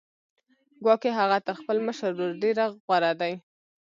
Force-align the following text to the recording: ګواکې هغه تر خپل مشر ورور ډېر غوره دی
ګواکې 0.83 1.09
هغه 1.19 1.37
تر 1.47 1.55
خپل 1.61 1.77
مشر 1.87 2.09
ورور 2.13 2.31
ډېر 2.43 2.57
غوره 2.85 3.11
دی 3.21 3.33